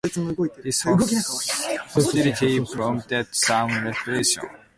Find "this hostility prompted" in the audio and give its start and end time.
0.63-3.27